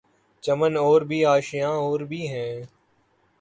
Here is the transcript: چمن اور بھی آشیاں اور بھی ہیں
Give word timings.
چمن 0.43 0.77
اور 0.77 1.01
بھی 1.01 1.23
آشیاں 1.25 1.71
اور 1.75 1.99
بھی 1.99 2.27
ہیں 2.27 2.61